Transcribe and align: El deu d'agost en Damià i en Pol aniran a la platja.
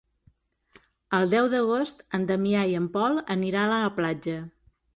El 1.17 1.29
deu 1.33 1.49
d'agost 1.51 2.01
en 2.19 2.25
Damià 2.31 2.63
i 2.71 2.73
en 2.81 2.87
Pol 2.99 3.21
aniran 3.37 3.75
a 3.75 3.79
la 3.87 3.95
platja. 4.01 4.39